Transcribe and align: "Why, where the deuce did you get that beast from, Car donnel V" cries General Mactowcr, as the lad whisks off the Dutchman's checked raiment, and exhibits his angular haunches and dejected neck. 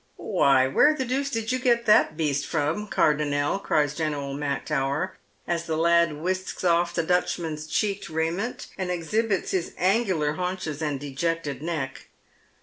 "Why, 0.35 0.65
where 0.67 0.95
the 0.95 1.05
deuce 1.05 1.29
did 1.29 1.51
you 1.51 1.59
get 1.59 1.85
that 1.85 2.17
beast 2.17 2.47
from, 2.47 2.87
Car 2.87 3.13
donnel 3.13 3.59
V" 3.59 3.63
cries 3.65 3.93
General 3.93 4.33
Mactowcr, 4.35 5.11
as 5.47 5.67
the 5.67 5.77
lad 5.77 6.13
whisks 6.13 6.63
off 6.63 6.95
the 6.95 7.03
Dutchman's 7.03 7.67
checked 7.67 8.09
raiment, 8.09 8.65
and 8.79 8.89
exhibits 8.89 9.51
his 9.51 9.73
angular 9.77 10.33
haunches 10.33 10.81
and 10.81 10.99
dejected 10.99 11.61
neck. 11.61 12.07